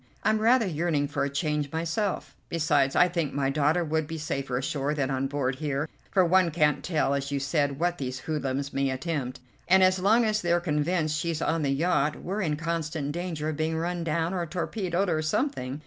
[0.23, 4.57] I'm rather yearning for a change myself; besides I think my daughter would be safer
[4.57, 8.73] ashore than on board here, for one can't tell, as you said, what these hoodlums
[8.73, 13.11] may attempt; and as long as they're convinced she's on the yacht we're in constant
[13.11, 15.79] danger of being run down, or torpedoed, or something.